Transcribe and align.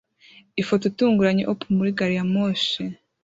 Ifoto 0.61 0.83
itunguranye 0.91 1.43
op 1.51 1.59
muri 1.77 1.91
gariyamoshi 1.97 2.81